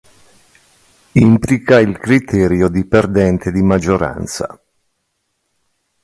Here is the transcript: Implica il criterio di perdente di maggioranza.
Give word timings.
Implica 1.13 1.79
il 1.79 1.95
criterio 1.99 2.69
di 2.69 2.85
perdente 2.87 3.51
di 3.51 3.61
maggioranza. 3.61 4.59